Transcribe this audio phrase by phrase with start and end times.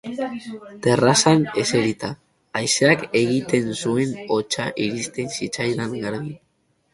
[0.85, 2.09] Terrazan eserita,
[2.61, 6.35] haizeak egiten zuen hotsa iristen zitzaidan garbi.